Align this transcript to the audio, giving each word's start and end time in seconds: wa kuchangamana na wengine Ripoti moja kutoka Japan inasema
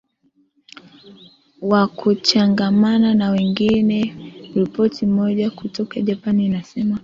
wa 1.61 1.87
kuchangamana 1.87 3.13
na 3.15 3.29
wengine 3.29 4.15
Ripoti 4.55 5.05
moja 5.05 5.51
kutoka 5.51 6.01
Japan 6.01 6.39
inasema 6.39 6.99